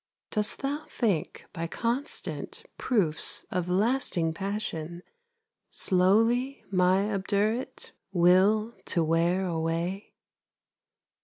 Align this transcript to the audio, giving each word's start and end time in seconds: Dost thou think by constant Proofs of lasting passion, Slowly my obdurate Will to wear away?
Dost 0.31 0.63
thou 0.63 0.87
think 0.89 1.45
by 1.53 1.67
constant 1.67 2.65
Proofs 2.79 3.43
of 3.51 3.69
lasting 3.69 4.33
passion, 4.33 5.03
Slowly 5.69 6.63
my 6.71 7.13
obdurate 7.13 7.91
Will 8.11 8.73
to 8.85 9.03
wear 9.03 9.45
away? 9.45 10.15